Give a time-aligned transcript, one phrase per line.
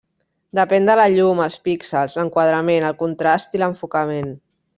[0.59, 4.35] Depèn de la llum, els píxels, l’enquadrament, el contrast i l’enfocament.